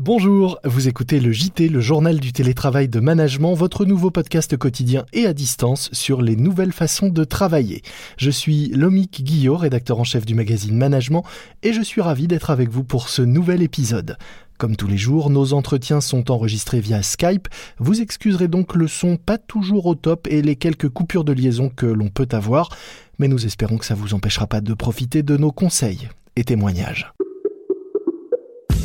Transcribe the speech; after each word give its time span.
Bonjour, 0.00 0.60
vous 0.62 0.86
écoutez 0.86 1.18
le 1.18 1.32
JT, 1.32 1.68
le 1.68 1.80
journal 1.80 2.20
du 2.20 2.32
télétravail 2.32 2.88
de 2.88 3.00
management, 3.00 3.54
votre 3.54 3.84
nouveau 3.84 4.12
podcast 4.12 4.56
quotidien 4.56 5.04
et 5.12 5.26
à 5.26 5.32
distance 5.32 5.90
sur 5.90 6.22
les 6.22 6.36
nouvelles 6.36 6.70
façons 6.70 7.08
de 7.08 7.24
travailler. 7.24 7.82
Je 8.16 8.30
suis 8.30 8.68
Lomique 8.68 9.24
Guillot, 9.24 9.56
rédacteur 9.56 9.98
en 9.98 10.04
chef 10.04 10.24
du 10.24 10.36
magazine 10.36 10.76
Management, 10.76 11.24
et 11.64 11.72
je 11.72 11.82
suis 11.82 12.00
ravi 12.00 12.28
d'être 12.28 12.50
avec 12.50 12.68
vous 12.68 12.84
pour 12.84 13.08
ce 13.08 13.22
nouvel 13.22 13.60
épisode. 13.60 14.18
Comme 14.56 14.76
tous 14.76 14.86
les 14.86 14.96
jours, 14.96 15.30
nos 15.30 15.52
entretiens 15.52 16.00
sont 16.00 16.30
enregistrés 16.30 16.78
via 16.78 17.02
Skype. 17.02 17.48
Vous 17.80 18.00
excuserez 18.00 18.46
donc 18.46 18.76
le 18.76 18.86
son 18.86 19.16
pas 19.16 19.36
toujours 19.36 19.86
au 19.86 19.96
top 19.96 20.28
et 20.30 20.42
les 20.42 20.54
quelques 20.54 20.90
coupures 20.90 21.24
de 21.24 21.32
liaison 21.32 21.70
que 21.70 21.86
l'on 21.86 22.08
peut 22.08 22.28
avoir, 22.30 22.70
mais 23.18 23.26
nous 23.26 23.46
espérons 23.46 23.78
que 23.78 23.86
ça 23.86 23.96
vous 23.96 24.14
empêchera 24.14 24.46
pas 24.46 24.60
de 24.60 24.74
profiter 24.74 25.24
de 25.24 25.36
nos 25.36 25.50
conseils 25.50 26.08
et 26.36 26.44
témoignages. 26.44 27.12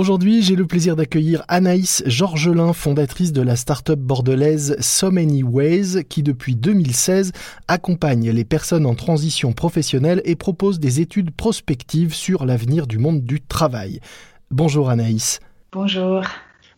Aujourd'hui, 0.00 0.42
j'ai 0.42 0.56
le 0.56 0.66
plaisir 0.66 0.96
d'accueillir 0.96 1.44
Anaïs 1.46 2.02
Georgelin, 2.06 2.72
fondatrice 2.72 3.34
de 3.34 3.42
la 3.42 3.54
start-up 3.54 3.98
bordelaise 3.98 4.74
So 4.80 5.10
Many 5.10 5.42
Ways, 5.42 6.04
qui 6.08 6.22
depuis 6.22 6.56
2016 6.56 7.32
accompagne 7.68 8.30
les 8.30 8.46
personnes 8.46 8.86
en 8.86 8.94
transition 8.94 9.52
professionnelle 9.52 10.22
et 10.24 10.36
propose 10.36 10.80
des 10.80 11.02
études 11.02 11.32
prospectives 11.32 12.14
sur 12.14 12.46
l'avenir 12.46 12.86
du 12.86 12.96
monde 12.96 13.24
du 13.24 13.42
travail. 13.42 14.00
Bonjour 14.50 14.88
Anaïs. 14.88 15.38
Bonjour. 15.70 16.22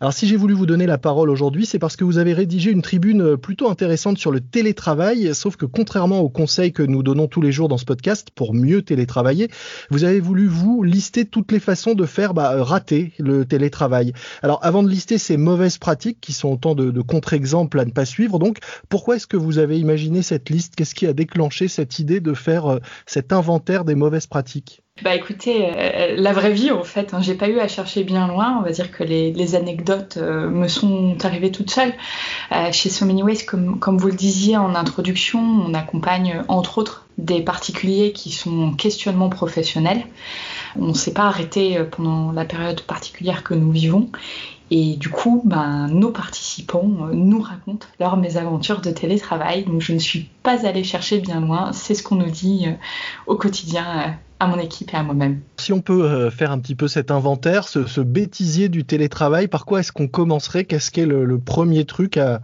Alors 0.02 0.12
si 0.12 0.26
j'ai 0.26 0.34
voulu 0.34 0.52
vous 0.52 0.66
donner 0.66 0.86
la 0.86 0.98
parole 0.98 1.30
aujourd'hui, 1.30 1.64
c'est 1.64 1.78
parce 1.78 1.94
que 1.94 2.02
vous 2.02 2.18
avez 2.18 2.32
rédigé 2.32 2.72
une 2.72 2.82
tribune 2.82 3.36
plutôt 3.36 3.70
intéressante 3.70 4.18
sur 4.18 4.32
le 4.32 4.40
télétravail, 4.40 5.32
sauf 5.32 5.54
que 5.54 5.64
contrairement 5.64 6.18
aux 6.18 6.28
conseils 6.28 6.72
que 6.72 6.82
nous 6.82 7.04
donnons 7.04 7.28
tous 7.28 7.40
les 7.40 7.52
jours 7.52 7.68
dans 7.68 7.78
ce 7.78 7.84
podcast 7.84 8.30
pour 8.34 8.52
mieux 8.52 8.82
télétravailler, 8.82 9.48
vous 9.90 10.02
avez 10.02 10.18
voulu 10.18 10.48
vous 10.48 10.82
lister 10.82 11.24
toutes 11.24 11.52
les 11.52 11.60
façons 11.60 11.94
de 11.94 12.04
faire 12.04 12.34
bah, 12.34 12.64
rater 12.64 13.12
le 13.20 13.44
télétravail. 13.44 14.12
Alors 14.42 14.58
avant 14.62 14.82
de 14.82 14.88
lister 14.88 15.18
ces 15.18 15.36
mauvaises 15.36 15.78
pratiques 15.78 16.20
qui 16.20 16.32
sont 16.32 16.48
autant 16.48 16.74
de, 16.74 16.90
de 16.90 17.00
contre-exemples 17.00 17.78
à 17.78 17.84
ne 17.84 17.92
pas 17.92 18.04
suivre, 18.04 18.40
donc 18.40 18.58
pourquoi 18.88 19.14
est-ce 19.14 19.28
que 19.28 19.36
vous 19.36 19.58
avez 19.58 19.78
imaginé 19.78 20.22
cette 20.22 20.50
liste? 20.50 20.74
Qu'est-ce 20.74 20.96
qui 20.96 21.06
a 21.06 21.12
déclenché 21.12 21.68
cette 21.68 22.00
idée 22.00 22.18
de 22.18 22.34
faire 22.34 22.66
euh, 22.66 22.78
cet 23.06 23.32
inventaire 23.32 23.84
des 23.84 23.94
mauvaises 23.94 24.26
pratiques? 24.26 24.82
Bah 25.00 25.16
écoutez, 25.16 25.72
euh, 25.74 26.14
la 26.16 26.32
vraie 26.34 26.52
vie 26.52 26.70
en 26.70 26.84
fait, 26.84 27.14
hein, 27.14 27.22
j'ai 27.22 27.34
pas 27.34 27.48
eu 27.48 27.58
à 27.58 27.66
chercher 27.66 28.04
bien 28.04 28.28
loin. 28.28 28.58
On 28.58 28.62
va 28.62 28.70
dire 28.70 28.92
que 28.92 29.02
les, 29.02 29.54
anecdotes 29.54 30.18
euh, 30.18 30.48
me 30.48 30.68
sont 30.68 31.16
arrivées 31.24 31.50
toutes 31.50 31.70
seules. 31.70 31.94
Euh, 32.52 32.70
chez 32.72 32.90
So 32.90 33.06
Many 33.06 33.22
Ways, 33.22 33.44
comme, 33.46 33.78
comme 33.80 33.96
vous 33.96 34.08
le 34.08 34.14
disiez 34.14 34.58
en 34.58 34.74
introduction, 34.74 35.40
on 35.40 35.72
accompagne 35.74 36.44
entre 36.46 36.78
autres 36.78 37.06
des 37.18 37.40
particuliers 37.40 38.12
qui 38.12 38.30
sont 38.30 38.62
en 38.62 38.72
questionnement 38.74 39.30
professionnel. 39.30 40.04
On 40.76 40.88
ne 40.88 40.94
s'est 40.94 41.14
pas 41.14 41.24
arrêté 41.24 41.82
pendant 41.90 42.30
la 42.30 42.44
période 42.44 42.82
particulière 42.82 43.42
que 43.42 43.54
nous 43.54 43.72
vivons. 43.72 44.10
Et 44.74 44.96
du 44.96 45.10
coup, 45.10 45.42
ben, 45.44 45.86
nos 45.88 46.08
participants 46.08 46.88
nous 47.12 47.42
racontent 47.42 47.86
leurs 48.00 48.16
mésaventures 48.16 48.80
de 48.80 48.90
télétravail. 48.90 49.66
Donc 49.66 49.82
je 49.82 49.92
ne 49.92 49.98
suis 49.98 50.30
pas 50.42 50.66
allée 50.66 50.82
chercher 50.82 51.18
bien 51.18 51.42
loin. 51.42 51.74
C'est 51.74 51.94
ce 51.94 52.02
qu'on 52.02 52.14
nous 52.14 52.30
dit 52.30 52.68
au 53.26 53.36
quotidien 53.36 54.16
à 54.40 54.46
mon 54.46 54.58
équipe 54.58 54.94
et 54.94 54.96
à 54.96 55.02
moi-même. 55.02 55.42
Si 55.58 55.74
on 55.74 55.82
peut 55.82 56.04
euh, 56.04 56.30
faire 56.30 56.52
un 56.52 56.58
petit 56.58 56.74
peu 56.74 56.88
cet 56.88 57.10
inventaire, 57.10 57.68
ce, 57.68 58.00
bêtisier 58.00 58.70
du 58.70 58.86
télétravail, 58.86 59.46
par 59.46 59.66
quoi 59.66 59.80
est-ce 59.80 59.92
qu'on 59.92 60.08
commencerait? 60.08 60.64
Qu'est-ce 60.64 60.90
qu'est 60.90 61.04
le, 61.04 61.38
premier 61.38 61.84
truc 61.84 62.16
à 62.16 62.40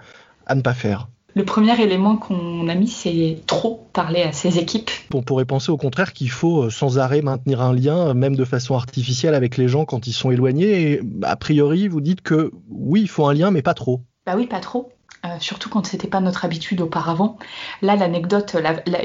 ne 0.54 0.60
pas 0.60 0.74
faire? 0.74 1.08
Le 1.38 1.44
premier 1.44 1.80
élément 1.80 2.16
qu'on 2.16 2.68
a 2.68 2.74
mis, 2.74 2.88
c'est 2.88 3.38
trop 3.46 3.88
parler 3.92 4.22
à 4.22 4.32
ses 4.32 4.58
équipes. 4.58 4.90
On 5.14 5.22
pourrait 5.22 5.44
penser 5.44 5.70
au 5.70 5.76
contraire 5.76 6.12
qu'il 6.12 6.30
faut 6.30 6.64
euh, 6.64 6.70
sans 6.70 6.98
arrêt 6.98 7.22
maintenir 7.22 7.62
un 7.62 7.72
lien, 7.72 8.12
même 8.12 8.34
de 8.34 8.44
façon 8.44 8.74
artificielle, 8.74 9.34
avec 9.34 9.56
les 9.56 9.68
gens 9.68 9.84
quand 9.84 10.08
ils 10.08 10.12
sont 10.12 10.32
éloignés. 10.32 10.92
Et 10.92 11.00
a 11.22 11.36
priori, 11.36 11.86
vous 11.86 12.00
dites 12.00 12.22
que 12.22 12.50
oui, 12.68 13.02
il 13.02 13.08
faut 13.08 13.26
un 13.26 13.34
lien, 13.34 13.52
mais 13.52 13.62
pas 13.62 13.74
trop. 13.74 14.02
Bah 14.26 14.34
oui, 14.36 14.46
pas 14.46 14.58
trop. 14.58 14.90
Euh, 15.24 15.28
surtout 15.38 15.68
quand 15.68 15.86
c'était 15.86 16.08
pas 16.08 16.20
notre 16.20 16.44
habitude 16.44 16.80
auparavant. 16.80 17.38
Là, 17.82 17.94
l'anecdote, 17.94 18.56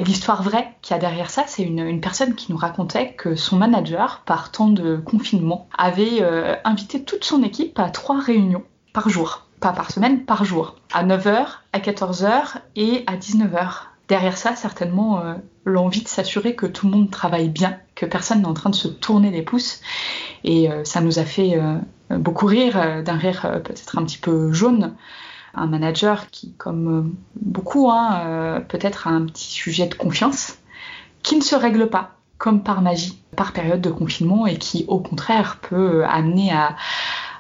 l'histoire 0.04 0.42
vraie 0.42 0.74
qu'il 0.82 0.96
y 0.96 0.98
a 0.98 1.00
derrière 1.00 1.30
ça, 1.30 1.44
c'est 1.48 1.64
une, 1.64 1.80
une, 1.80 2.02
personne 2.02 2.34
qui 2.34 2.52
nous 2.52 2.58
racontait 2.58 3.14
que 3.14 3.36
son 3.36 3.58
manager, 3.58 4.24
par 4.26 4.52
temps 4.52 4.70
de 4.70 4.98
confinement, 4.98 5.68
avait 5.78 6.22
euh, 6.22 6.56
invité 6.66 7.04
toute 7.04 7.26
son 7.26 7.44
équipe 7.44 7.78
à 7.78 7.90
trois 7.90 8.20
réunions 8.20 8.64
par 8.92 9.10
jour. 9.10 9.48
Pas 9.64 9.72
par 9.72 9.92
semaine, 9.92 10.26
par 10.26 10.44
jour. 10.44 10.76
À 10.92 11.06
9h, 11.06 11.46
à 11.72 11.80
14h 11.80 12.56
et 12.76 13.06
à 13.08 13.16
19h. 13.16 13.84
Derrière 14.10 14.36
ça, 14.36 14.58
certainement, 14.58 15.22
euh, 15.22 15.36
l'envie 15.64 16.04
de 16.04 16.10
s'assurer 16.10 16.54
que 16.54 16.66
tout 16.66 16.86
le 16.88 16.92
monde 16.92 17.10
travaille 17.10 17.48
bien, 17.48 17.78
que 17.96 18.06
personne 18.06 18.42
n'est 18.42 18.48
en 18.48 18.54
train 18.54 18.72
de 18.72 18.76
se 18.76 18.90
tourner 18.90 19.32
les 19.32 19.42
pouces. 19.42 19.80
Et 20.44 20.70
euh, 20.70 20.84
ça 20.84 21.00
nous 21.00 21.18
a 21.18 21.24
fait 21.24 21.58
euh, 21.58 21.78
beaucoup 22.10 22.46
rire, 22.46 23.04
d'un 23.06 23.16
rire 23.16 23.62
peut-être 23.64 23.98
un 23.98 24.04
petit 24.04 24.18
peu 24.18 24.52
jaune 24.52 24.96
un 25.54 25.68
manager 25.68 26.30
qui, 26.30 26.52
comme 26.56 27.16
beaucoup, 27.42 27.90
hein, 27.90 28.62
peut-être 28.68 29.08
a 29.08 29.12
un 29.12 29.26
petit 29.28 29.50
sujet 29.50 29.88
de 29.88 29.94
confiance, 29.94 30.58
qui 31.22 31.38
ne 31.38 31.42
se 31.42 31.56
règle 31.56 31.90
pas 31.90 32.18
comme 32.38 32.64
par 32.64 32.82
magie, 32.82 33.24
par 33.38 33.54
période 33.54 33.80
de 33.80 33.90
confinement, 33.90 34.46
et 34.46 34.58
qui, 34.58 34.84
au 34.90 35.00
contraire, 35.00 35.60
peut 35.62 36.04
amener 36.04 36.52
à, 36.52 36.76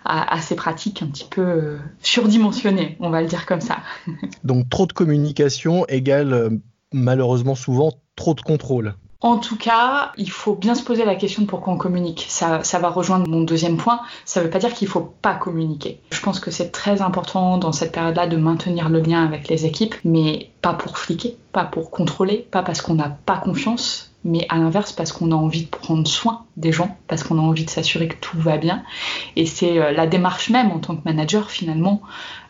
à, 0.05 0.33
à, 0.33 0.41
ces 0.41 0.55
pratiques 0.55 1.01
un 1.01 1.07
petit 1.07 1.27
peu 1.29 1.77
surdimensionnées, 2.01 2.97
on 2.99 3.09
va 3.09 3.21
le 3.21 3.27
dire 3.27 3.45
comme 3.45 3.61
ça. 3.61 3.77
Donc 4.43 4.69
trop 4.69 4.85
de 4.85 4.93
communication 4.93 5.85
égale 5.87 6.59
malheureusement 6.93 7.55
souvent 7.55 7.93
trop 8.15 8.33
de 8.33 8.41
contrôle. 8.41 8.95
En 9.23 9.37
tout 9.37 9.55
cas, 9.55 10.11
il 10.17 10.29
faut 10.29 10.53
bien 10.53 10.75
se 10.75 10.83
poser 10.83 11.05
la 11.05 11.15
question 11.15 11.43
de 11.43 11.47
pourquoi 11.47 11.71
on 11.71 11.77
communique. 11.77 12.25
Ça, 12.27 12.61
ça 12.65 12.79
va 12.79 12.89
rejoindre 12.89 13.29
mon 13.29 13.41
deuxième 13.41 13.77
point. 13.77 14.01
Ça 14.25 14.41
ne 14.41 14.45
veut 14.45 14.51
pas 14.51 14.59
dire 14.59 14.73
qu'il 14.73 14.85
ne 14.85 14.91
faut 14.91 15.13
pas 15.21 15.33
communiquer. 15.33 16.01
Je 16.11 16.19
pense 16.19 16.41
que 16.41 16.51
c'est 16.51 16.71
très 16.71 17.01
important 17.01 17.57
dans 17.57 17.71
cette 17.71 17.93
période-là 17.93 18.27
de 18.27 18.35
maintenir 18.35 18.89
le 18.89 18.99
lien 18.99 19.23
avec 19.23 19.47
les 19.47 19.65
équipes, 19.65 19.95
mais 20.03 20.49
pas 20.61 20.73
pour 20.73 20.97
fliquer, 20.97 21.37
pas 21.53 21.63
pour 21.63 21.89
contrôler, 21.89 22.45
pas 22.51 22.63
parce 22.63 22.81
qu'on 22.81 22.95
n'a 22.95 23.17
pas 23.25 23.37
confiance, 23.37 24.12
mais 24.25 24.45
à 24.49 24.57
l'inverse 24.57 24.91
parce 24.91 25.11
qu'on 25.11 25.31
a 25.31 25.35
envie 25.35 25.65
de 25.65 25.69
prendre 25.69 26.07
soin 26.07 26.45
des 26.55 26.71
gens, 26.71 26.97
parce 27.07 27.23
qu'on 27.23 27.37
a 27.37 27.41
envie 27.41 27.65
de 27.65 27.69
s'assurer 27.69 28.07
que 28.07 28.15
tout 28.15 28.37
va 28.37 28.57
bien. 28.57 28.83
Et 29.35 29.45
c'est 29.45 29.91
la 29.91 30.07
démarche 30.07 30.49
même 30.49 30.71
en 30.71 30.79
tant 30.79 30.95
que 30.95 31.01
manager 31.05 31.49
finalement 31.49 32.01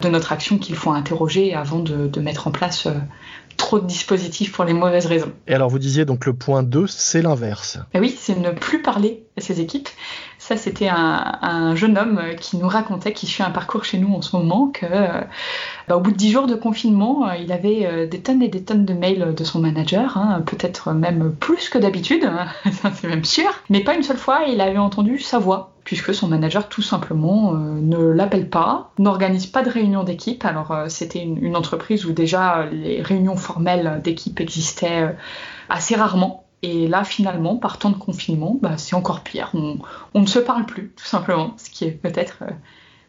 de 0.01 0.09
notre 0.09 0.31
action 0.31 0.57
qu'il 0.57 0.75
faut 0.75 0.91
interroger 0.91 1.53
avant 1.53 1.79
de, 1.79 2.19
mettre 2.19 2.47
en 2.47 2.51
place 2.51 2.87
trop 3.63 3.79
de 3.79 3.87
dispositifs 3.87 4.51
pour 4.51 4.65
les 4.65 4.73
mauvaises 4.73 5.05
raisons. 5.05 5.31
Et 5.47 5.53
alors 5.53 5.69
vous 5.69 5.79
disiez 5.79 6.03
donc 6.03 6.25
le 6.25 6.33
point 6.33 6.63
2, 6.63 6.85
c'est 6.85 7.21
l'inverse. 7.21 7.77
Et 7.93 7.99
oui, 7.99 8.13
c'est 8.15 8.37
ne 8.37 8.51
plus 8.51 8.81
parler 8.81 9.23
à 9.37 9.41
ses 9.41 9.61
équipes. 9.61 9.87
Ça, 10.37 10.57
c'était 10.57 10.89
un, 10.89 11.39
un, 11.41 11.73
jeune 11.73 11.97
homme 11.97 12.21
qui 12.37 12.57
nous 12.57 12.67
racontait, 12.67 13.13
qui 13.13 13.25
suit 13.25 13.41
un 13.41 13.51
parcours 13.51 13.85
chez 13.85 13.97
nous 13.97 14.13
en 14.13 14.21
ce 14.21 14.35
moment, 14.35 14.67
que 14.67 14.85
bah, 15.87 15.95
au 15.95 16.01
bout 16.01 16.11
de 16.11 16.17
dix 16.17 16.29
jours 16.29 16.45
de 16.45 16.55
confinement, 16.55 17.31
il 17.31 17.53
avait 17.53 18.05
des 18.05 18.19
tonnes 18.19 18.43
et 18.43 18.49
des 18.49 18.63
tonnes 18.63 18.83
de 18.83 18.93
mails 18.93 19.33
de 19.33 19.43
son 19.45 19.61
manager, 19.61 20.17
hein, 20.17 20.43
peut-être 20.45 20.91
même 20.91 21.33
plus 21.33 21.69
que 21.69 21.77
d'habitude, 21.77 22.29
c'est 22.95 23.07
même 23.07 23.23
sûr. 23.23 23.49
Mais 23.69 23.79
pas 23.79 23.95
une 23.95 24.03
seule 24.03 24.17
fois, 24.17 24.41
il 24.45 24.59
avait 24.59 24.77
entendu 24.77 25.19
sa 25.19 25.39
voix 25.39 25.72
puisque 25.83 26.13
son 26.13 26.27
manager 26.27 26.69
tout 26.69 26.81
simplement 26.81 27.53
euh, 27.53 27.79
ne 27.81 27.97
l'appelle 27.97 28.49
pas, 28.49 28.91
n'organise 28.99 29.47
pas 29.47 29.63
de 29.63 29.69
réunion 29.69 30.03
d'équipe. 30.03 30.45
Alors 30.45 30.71
euh, 30.71 30.89
c'était 30.89 31.23
une, 31.23 31.55
entreprise 31.55 32.05
où 32.05 32.13
déjà 32.13 32.65
les 32.65 33.01
réunions 33.01 33.35
formelles 33.35 34.01
d'équipe 34.03 34.39
existaient 34.39 35.01
euh, 35.01 35.11
assez 35.69 35.95
rarement. 35.95 36.45
Et 36.61 36.87
là, 36.87 37.03
finalement, 37.03 37.57
par 37.57 37.77
temps 37.77 37.89
de 37.89 37.97
confinement, 37.97 38.57
bah, 38.61 38.77
c'est 38.77 38.95
encore 38.95 39.21
pire. 39.21 39.49
On, 39.53 39.79
on, 40.13 40.21
ne 40.21 40.25
se 40.25 40.39
parle 40.39 40.65
plus, 40.65 40.93
tout 40.95 41.03
simplement, 41.03 41.53
ce 41.57 41.69
qui 41.69 41.83
est 41.83 41.91
peut-être 41.91 42.43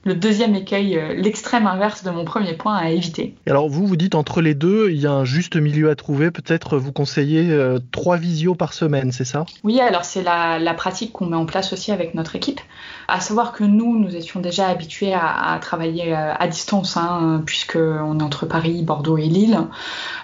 le 0.04 0.14
deuxième 0.14 0.54
écueil, 0.54 1.00
l'extrême 1.16 1.66
inverse 1.66 2.04
de 2.04 2.10
mon 2.10 2.24
premier 2.24 2.54
point 2.54 2.76
à 2.76 2.90
éviter. 2.90 3.34
Alors 3.46 3.68
vous, 3.68 3.86
vous 3.86 3.96
dites 3.96 4.14
entre 4.14 4.40
les 4.40 4.54
deux, 4.54 4.90
il 4.90 5.00
y 5.00 5.06
a 5.06 5.12
un 5.12 5.24
juste 5.24 5.56
milieu 5.56 5.90
à 5.90 5.94
trouver. 5.94 6.30
Peut-être 6.30 6.76
vous 6.76 6.92
conseillez 6.92 7.50
euh, 7.50 7.78
trois 7.90 8.16
visios 8.16 8.54
par 8.54 8.72
semaine, 8.72 9.12
c'est 9.12 9.24
ça? 9.24 9.46
Oui, 9.62 9.80
alors 9.80 10.04
c'est 10.04 10.22
la, 10.22 10.58
la, 10.58 10.74
pratique 10.74 11.12
qu'on 11.12 11.26
met 11.26 11.36
en 11.36 11.46
place 11.46 11.72
aussi 11.72 11.92
avec 11.92 12.14
notre 12.14 12.36
équipe. 12.36 12.60
À 13.08 13.20
savoir 13.20 13.52
que 13.52 13.64
nous, 13.64 13.98
nous 13.98 14.14
étions 14.14 14.40
déjà 14.40 14.68
habitués 14.68 15.14
à, 15.14 15.52
à 15.52 15.58
travailler 15.58 16.12
à 16.14 16.46
distance, 16.48 16.96
hein, 16.96 17.42
puisqu'on 17.46 18.18
est 18.18 18.22
entre 18.22 18.46
Paris, 18.46 18.82
Bordeaux 18.82 19.18
et 19.18 19.26
Lille. 19.26 19.58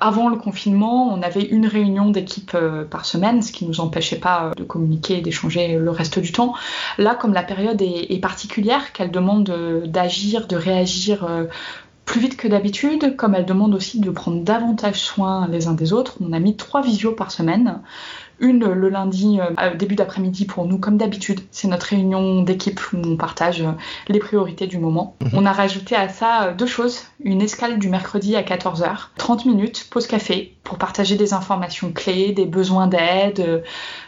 Avant 0.00 0.28
le 0.28 0.36
confinement, 0.36 1.12
on 1.12 1.22
avait 1.22 1.42
une 1.42 1.66
réunion 1.66 2.10
d'équipe 2.10 2.56
par 2.90 3.04
semaine, 3.04 3.42
ce 3.42 3.52
qui 3.52 3.64
ne 3.64 3.70
nous 3.70 3.80
empêchait 3.80 4.16
pas 4.16 4.52
de 4.56 4.64
communiquer 4.64 5.18
et 5.18 5.20
d'échanger 5.20 5.76
le 5.78 5.90
reste 5.90 6.18
du 6.18 6.32
temps. 6.32 6.54
Là, 6.98 7.14
comme 7.14 7.32
la 7.32 7.42
période 7.42 7.80
est, 7.82 8.12
est 8.12 8.20
particulière, 8.20 8.92
qu'elle 8.92 9.10
demande 9.10 9.50
d'agir, 9.86 10.46
de 10.46 10.56
réagir 10.56 11.26
plus 12.04 12.20
vite 12.20 12.36
que 12.36 12.48
d'habitude, 12.48 13.16
comme 13.16 13.36
elle 13.36 13.46
demande 13.46 13.74
aussi 13.74 14.00
de 14.00 14.10
prendre 14.10 14.42
davantage 14.42 15.00
soin 15.00 15.46
les 15.48 15.68
uns 15.68 15.74
des 15.74 15.92
autres. 15.92 16.16
On 16.20 16.32
a 16.32 16.40
mis 16.40 16.56
trois 16.56 16.82
visios 16.82 17.12
par 17.12 17.30
semaine 17.30 17.80
une 18.40 18.64
le 18.64 18.88
lundi 18.88 19.38
euh, 19.40 19.74
début 19.74 19.94
d'après-midi 19.94 20.46
pour 20.46 20.66
nous, 20.66 20.78
comme 20.78 20.96
d'habitude. 20.96 21.40
C'est 21.50 21.68
notre 21.68 21.86
réunion 21.86 22.42
d'équipe 22.42 22.80
où 22.92 22.96
on 23.04 23.16
partage 23.16 23.62
euh, 23.62 23.72
les 24.08 24.18
priorités 24.18 24.66
du 24.66 24.78
moment. 24.78 25.16
Mhm. 25.20 25.30
On 25.34 25.46
a 25.46 25.52
rajouté 25.52 25.94
à 25.94 26.08
ça 26.08 26.44
euh, 26.44 26.54
deux 26.54 26.66
choses. 26.66 27.02
Une 27.22 27.42
escale 27.42 27.78
du 27.78 27.88
mercredi 27.88 28.36
à 28.36 28.42
14h, 28.42 29.08
30 29.18 29.44
minutes, 29.44 29.86
pause 29.90 30.06
café, 30.06 30.54
pour 30.64 30.78
partager 30.78 31.16
des 31.16 31.34
informations 31.34 31.92
clés, 31.92 32.32
des 32.32 32.46
besoins 32.46 32.86
d'aide, 32.86 33.62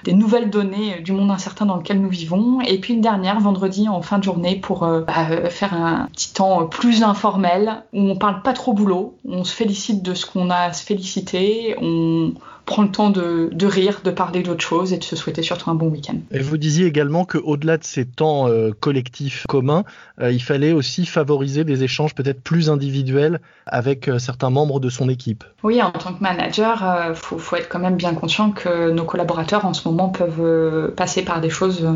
des 0.05 0.13
nouvelles 0.15 0.49
données 0.49 1.01
du 1.01 1.13
monde 1.13 1.31
incertain 1.31 1.67
dans 1.67 1.77
lequel 1.77 2.01
nous 2.01 2.09
vivons. 2.09 2.61
Et 2.63 2.79
puis 2.79 2.95
une 2.95 3.03
dernière, 3.03 3.39
vendredi 3.41 3.89
en 3.89 4.01
fin 4.01 4.19
de 4.19 4.25
journée, 4.25 4.57
pour 4.57 4.81
bah, 4.81 5.51
faire 5.51 5.75
un 5.75 6.09
petit 6.13 6.33
temps 6.33 6.67
plus 6.67 7.03
informel, 7.03 7.83
où 7.93 8.01
on 8.01 8.17
parle 8.17 8.41
pas 8.43 8.55
trop 8.55 8.73
boulot, 8.73 9.19
on 9.29 9.45
se 9.45 9.55
félicite 9.55 10.03
de 10.03 10.15
ce 10.15 10.25
qu'on 10.25 10.49
a 10.49 10.57
à 10.57 10.73
se 10.73 10.85
féliciter, 10.85 11.77
on 11.83 12.33
prend 12.65 12.83
le 12.83 12.91
temps 12.91 13.11
de, 13.11 13.67
rire, 13.67 14.01
de 14.05 14.11
parler 14.11 14.43
d'autres 14.43 14.65
choses 14.65 14.93
et 14.93 14.99
de 14.99 15.05
se 15.05 15.17
souhaiter 15.17 15.43
surtout 15.43 15.71
un 15.71 15.75
bon 15.75 15.89
week-end. 15.89 16.19
Et 16.31 16.39
vous 16.39 16.57
disiez 16.57 16.87
également 16.87 17.25
qu'au-delà 17.25 17.77
de 17.77 17.85
ces 17.85 18.05
temps 18.05 18.49
euh, 18.49 18.71
collectifs 18.79 19.47
communs, 19.49 19.85
euh, 20.21 20.31
il 20.31 20.43
fallait 20.43 20.73
aussi 20.73 21.07
favoriser 21.07 21.65
des 21.65 21.83
échanges 21.83 22.15
peut-être 22.15 22.41
plus 22.41 22.71
individuels 22.71 23.41
avec 23.67 24.09
euh, 24.09 24.19
certains 24.19 24.51
membres 24.51 24.81
de 24.81 24.91
son 24.91 25.09
équipe. 25.09 25.45
Oui, 25.63 25.83
en 25.83 25.91
tant 25.91 26.15
que 26.15 26.23
manager, 26.23 27.09
il 27.11 27.15
faut, 27.15 27.39
faut, 27.39 27.57
être 27.57 27.69
quand 27.69 27.79
même 27.79 27.97
bien 27.97 28.15
conscient 28.15 28.53
que 28.53 28.91
nos 28.91 29.05
collaborateurs 29.05 29.65
en 29.65 29.75
ce 29.75 29.89
moment 29.89 30.09
peuvent 30.09 30.93
passer 30.95 31.23
par 31.23 31.41
des 31.41 31.51
choses 31.51 31.87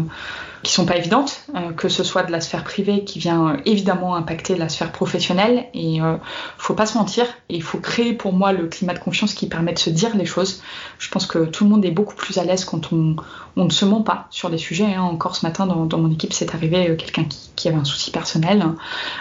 qui 0.63 0.73
sont 0.73 0.87
pas 0.87 0.97
évidentes, 0.97 1.43
euh, 1.55 1.73
que 1.73 1.89
ce 1.89 2.05
soit 2.05 2.23
de 2.23 2.33
la 2.33 2.41
sphère 2.41 2.65
privée 2.65 3.05
qui 3.05 3.19
vient 3.19 3.49
euh, 3.49 3.57
évidemment 3.65 4.15
impacter 4.15 4.57
la 4.57 4.69
sphère 4.69 4.93
professionnelle. 4.93 5.67
Et 5.75 6.01
euh, 6.01 6.17
faut 6.59 6.75
pas 6.75 6.87
se 6.87 6.99
mentir, 6.99 7.27
il 7.49 7.63
faut 7.63 7.79
créer 7.79 8.13
pour 8.13 8.33
moi 8.33 8.53
le 8.53 8.67
climat 8.67 8.95
de 8.95 8.99
confiance 8.99 9.35
qui 9.35 9.49
permet 9.49 9.73
de 9.73 9.79
se 9.79 9.91
dire 9.91 10.17
les 10.17 10.27
choses. 10.27 10.63
Je 10.99 11.09
pense 11.11 11.27
que 11.27 11.45
tout 11.45 11.65
le 11.65 11.71
monde 11.71 11.85
est 11.85 11.91
beaucoup 11.91 12.15
plus 12.15 12.39
à 12.39 12.45
l'aise 12.45 12.65
quand 12.65 12.93
on, 12.93 13.17
ne 13.57 13.71
se 13.71 13.85
ment 13.85 14.03
pas 14.03 14.27
sur 14.31 14.51
des 14.51 14.59
sujets. 14.59 14.95
Hein. 14.95 15.03
Encore 15.03 15.37
ce 15.37 15.47
matin, 15.47 15.67
dans, 15.67 15.99
mon 15.99 16.11
équipe, 16.11 16.33
c'est 16.33 16.55
arrivé 16.55 16.97
quelqu'un 16.97 17.25
qui, 17.25 17.51
qui, 17.57 17.69
avait 17.69 17.79
un 17.79 17.85
souci 17.85 18.11
personnel. 18.11 18.65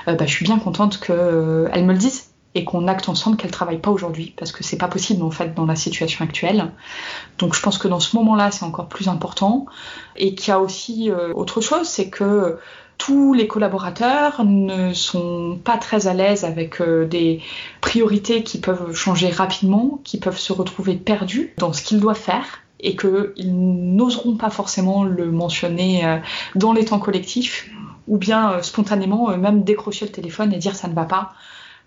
bah, 0.05 0.15
je 0.19 0.31
suis 0.31 0.45
bien 0.45 0.59
contente 0.59 0.99
qu'elle 0.99 1.15
me 1.85 1.91
le 1.91 1.97
dise 1.97 2.29
et 2.55 2.63
qu'on 2.63 2.87
acte 2.87 3.09
ensemble 3.09 3.35
qu'elle 3.35 3.51
travaille 3.51 3.79
pas 3.79 3.91
aujourd'hui 3.91 4.33
parce 4.37 4.53
que 4.53 4.63
c'est 4.63 4.77
pas 4.77 4.87
possible 4.87 5.21
en 5.21 5.29
fait 5.29 5.53
dans 5.53 5.65
la 5.65 5.75
situation 5.75 6.23
actuelle. 6.23 6.71
Donc 7.37 7.53
je 7.53 7.61
pense 7.61 7.77
que 7.77 7.89
dans 7.89 7.99
ce 7.99 8.15
moment-là, 8.15 8.49
c'est 8.49 8.63
encore 8.63 8.87
plus 8.87 9.09
important 9.09 9.65
et 10.15 10.33
qu'il 10.33 10.49
y 10.49 10.51
a 10.51 10.61
aussi 10.61 11.11
euh, 11.11 11.33
autre 11.33 11.59
chose, 11.59 11.87
c'est 11.87 12.09
que 12.09 12.57
tous 12.97 13.33
les 13.33 13.45
collaborateurs 13.45 14.45
ne 14.45 14.93
sont 14.93 15.59
pas 15.61 15.77
très 15.77 16.07
à 16.07 16.13
l'aise 16.13 16.45
avec 16.45 16.79
euh, 16.79 17.05
des 17.05 17.41
priorités 17.81 18.41
qui 18.41 18.57
peuvent 18.57 18.95
changer 18.95 19.29
rapidement, 19.29 19.99
qui 20.05 20.17
peuvent 20.17 20.39
se 20.39 20.53
retrouver 20.53 20.95
perdus 20.95 21.53
dans 21.57 21.73
ce 21.73 21.83
qu'ils 21.83 21.99
doivent 21.99 22.17
faire 22.17 22.61
et 22.79 22.95
qu'ils 22.95 23.95
n'oseront 23.95 24.37
pas 24.37 24.49
forcément 24.49 25.03
le 25.03 25.29
mentionner 25.29 26.05
euh, 26.05 26.19
dans 26.55 26.71
les 26.71 26.85
temps 26.85 26.99
collectifs 26.99 27.69
ou 28.07 28.17
bien 28.17 28.61
spontanément 28.61 29.35
même 29.35 29.63
décrocher 29.63 30.05
le 30.05 30.11
téléphone 30.11 30.53
et 30.53 30.57
dire 30.57 30.75
ça 30.75 30.87
ne 30.87 30.93
va 30.93 31.05
pas 31.05 31.33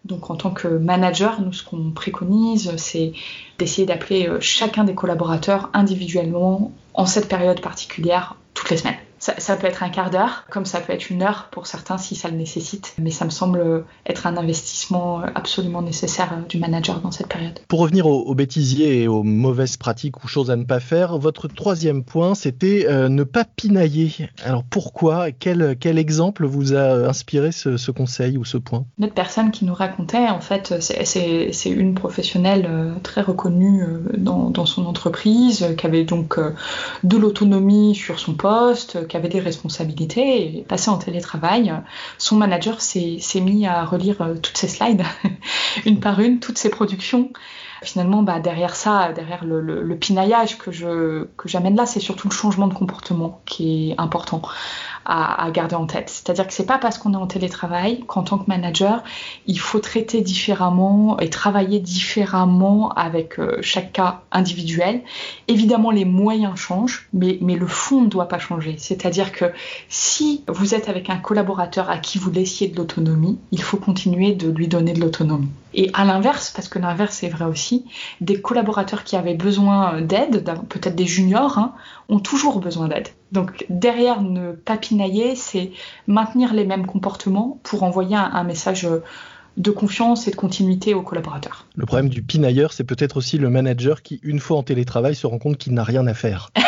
donc 0.04 0.30
en 0.30 0.36
tant 0.36 0.50
que 0.50 0.68
manager, 0.68 1.40
nous 1.40 1.52
ce 1.52 1.62
qu'on 1.62 1.90
préconise, 1.90 2.74
c'est 2.76 3.12
d'essayer 3.58 3.86
d'appeler 3.86 4.28
euh, 4.28 4.38
chacun 4.40 4.84
des 4.84 4.94
collaborateurs 4.94 5.70
individuellement 5.74 6.72
en 6.94 7.06
cette 7.06 7.28
période 7.28 7.60
particulière 7.60 8.36
toutes 8.54 8.70
les 8.70 8.76
semaines. 8.76 8.98
Ça, 9.18 9.56
peut 9.56 9.66
être 9.66 9.82
un 9.82 9.88
quart 9.88 10.10
d'heure, 10.10 10.44
comme 10.50 10.64
ça 10.64 10.80
peut 10.80 10.92
être 10.92 11.10
une 11.10 11.22
heure 11.22 11.48
pour 11.50 11.66
certains 11.66 11.98
si 11.98 12.14
ça 12.14 12.28
le 12.28 12.36
nécessite, 12.36 12.94
mais 12.98 13.10
ça 13.10 13.24
me 13.24 13.30
semble 13.30 13.84
être 14.06 14.26
un 14.26 14.36
investissement 14.36 15.22
absolument 15.34 15.82
nécessaire 15.82 16.38
du 16.48 16.58
manager 16.58 17.00
dans 17.00 17.10
cette 17.10 17.28
période. 17.28 17.58
Pour 17.68 17.80
revenir 17.80 18.06
aux, 18.06 18.34
bêtisiers 18.34 19.02
et 19.02 19.08
aux 19.08 19.22
mauvaises 19.22 19.76
pratiques 19.76 20.22
ou 20.24 20.28
choses 20.28 20.50
à 20.50 20.56
ne 20.56 20.64
pas 20.64 20.80
faire, 20.80 21.18
votre 21.18 21.48
troisième 21.48 22.04
point, 22.04 22.34
c'était 22.34 22.86
euh, 22.88 23.08
ne 23.08 23.24
pas 23.24 23.44
pinailler. 23.44 24.12
Alors 24.44 24.62
pourquoi? 24.64 25.32
Quel, 25.32 25.76
quel 25.78 25.98
exemple 25.98 26.46
vous 26.46 26.74
a 26.74 27.08
inspiré 27.08 27.52
ce, 27.52 27.90
conseil 27.90 28.38
ou 28.38 28.44
ce 28.44 28.56
point? 28.56 28.84
Notre 28.98 29.14
personne 29.14 29.50
qui 29.50 29.64
nous 29.64 29.74
racontait, 29.74 30.28
en 30.28 30.40
fait, 30.40 30.74
c'est 30.80 31.70
une 31.70 31.94
professionnelle 31.94 32.66
euh, 32.68 32.94
très 33.02 33.22
reconnue 33.22 33.82
euh, 33.82 33.98
dans, 34.16 34.50
dans 34.50 34.66
son 34.66 34.86
entreprise, 34.86 35.66
qui 35.76 35.86
avait 35.86 36.04
donc 36.04 36.38
de 37.04 37.16
l'autonomie 37.16 37.94
sur 37.94 38.18
son 38.18 38.34
poste, 38.34 39.07
qui 39.08 39.16
avait 39.16 39.28
des 39.28 39.40
responsabilités 39.40 40.58
et 40.58 40.62
passé 40.62 40.90
en 40.90 40.99
télétravail, 40.99 41.75
son 42.19 42.37
manager 42.37 42.81
s'est 42.81 43.20
mis 43.40 43.66
à 43.66 43.84
relire 43.84 44.22
euh, 44.22 44.34
toutes 44.34 44.56
ses 44.56 44.69
slides, 44.69 45.05
une 45.87 46.00
par 46.00 46.20
une, 46.20 46.40
toutes 46.40 46.58
ses 46.58 46.70
productions. 46.70 47.31
Finalement, 47.82 48.22
bah, 48.22 48.40
derrière 48.40 48.75
ça, 48.75 49.12
derrière 49.12 49.44
le, 49.44 49.96
pinaillage 49.96 50.58
que 50.58 50.72
j'amène 51.44 51.76
là, 51.76 51.87
c'est 51.87 52.00
surtout 52.00 52.28
le 52.28 52.34
changement 52.34 52.66
de 52.66 52.75
comportement 52.75 53.40
qui 53.46 53.90
est 53.90 54.00
important 54.00 54.43
à, 55.08 55.50
garder 55.50 55.75
en 55.75 55.87
tête. 55.87 56.10
C'est-à-dire 56.10 56.46
que 56.46 56.52
c'est 56.52 56.66
pas 56.66 56.76
parce 56.76 56.99
qu'on 56.99 57.14
est 57.14 57.16
en 57.16 57.26
télétravail 57.26 58.05
qu'en 58.06 58.22
tant 58.22 58.37
que 58.37 58.44
manager, 58.46 59.02
il 59.46 59.58
faut 59.58 59.78
traiter 59.78 60.20
différemment 60.20 61.19
et 61.19 61.31
travailler 61.31 61.81
différemment 61.81 62.93
avec 62.93 63.40
euh, 63.40 63.58
chaque 63.62 63.93
cas 63.93 64.20
individuel. 64.31 65.00
Évidemment, 65.49 65.90
les 65.90 66.05
moyens 66.05 66.56
changent, 66.56 67.08
mais, 67.14 67.38
mais 67.40 67.56
le 67.56 67.66
fond 67.66 68.02
ne 68.02 68.08
doit 68.08 68.28
pas 68.28 68.38
changer. 68.38 68.76
C'est-à-dire 68.76 69.32
que 69.32 69.46
si 69.88 70.44
vous 70.46 70.75
êtes 70.75 70.90
avec 70.90 71.08
un 71.08 71.16
collaborateur 71.16 71.88
à 71.88 71.96
qui 71.96 72.19
vous 72.19 72.31
laissiez 72.31 72.69
de 72.69 72.76
l'autonomie, 72.76 73.38
il 73.50 73.62
faut 73.62 73.78
continuer 73.78 74.34
de 74.34 74.50
lui 74.50 74.69
donner 74.69 74.93
de 74.93 75.00
l'autonomie. 75.00 75.49
Et 75.74 75.90
à 75.92 76.04
l'inverse, 76.04 76.50
parce 76.54 76.68
que 76.68 76.78
l'inverse 76.78 77.22
est 77.22 77.28
vrai 77.28 77.44
aussi, 77.44 77.84
des 78.20 78.40
collaborateurs 78.40 79.04
qui 79.04 79.16
avaient 79.16 79.34
besoin 79.34 80.00
d'aide, 80.00 80.44
peut-être 80.68 80.94
des 80.94 81.06
juniors, 81.06 81.58
hein, 81.58 81.74
ont 82.08 82.20
toujours 82.20 82.60
besoin 82.60 82.88
d'aide. 82.88 83.08
Donc 83.32 83.66
derrière 83.68 84.22
ne 84.22 84.52
pas 84.52 84.78
pinailler, 84.78 85.36
c'est 85.36 85.72
maintenir 86.06 86.54
les 86.54 86.64
mêmes 86.64 86.86
comportements 86.86 87.60
pour 87.62 87.82
envoyer 87.82 88.16
un, 88.16 88.44
message 88.44 88.88
de 89.56 89.70
confiance 89.70 90.26
et 90.26 90.30
de 90.30 90.36
continuité 90.36 90.94
aux 90.94 91.02
collaborateurs. 91.02 91.66
Le 91.74 91.84
problème 91.84 92.08
du 92.08 92.22
pinailleur, 92.22 92.72
c'est 92.72 92.84
peut-être 92.84 93.18
aussi 93.18 93.36
le 93.36 93.50
manager 93.50 94.02
qui, 94.02 94.20
une 94.22 94.40
fois 94.40 94.56
en 94.56 94.62
télétravail, 94.62 95.14
se 95.14 95.26
rend 95.26 95.38
compte 95.38 95.58
qu'il 95.58 95.74
n'a 95.74 95.84
rien 95.84 96.06
à 96.06 96.14
faire. 96.14 96.50